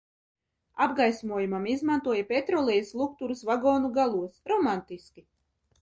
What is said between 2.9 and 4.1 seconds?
lukturus vagonu